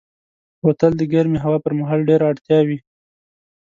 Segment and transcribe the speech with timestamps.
[0.61, 2.77] بوتل د ګرمې هوا پر مهال ډېره اړتیا وي.